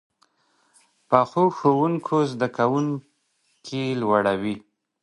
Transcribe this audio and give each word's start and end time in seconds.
پخو 1.09 1.45
ښوونکو 1.57 2.17
زده 2.31 2.47
کوونکي 2.57 3.83
لوړوي 4.01 4.55